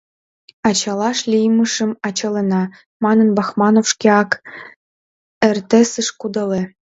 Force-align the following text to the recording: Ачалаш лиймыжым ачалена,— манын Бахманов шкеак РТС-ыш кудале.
Ачалаш 0.69 1.19
лиймыжым 1.31 1.91
ачалена,— 2.07 2.63
манын 3.03 3.29
Бахманов 3.37 3.85
шкеак 3.91 4.29
РТС-ыш 5.55 6.07
кудале. 6.19 6.61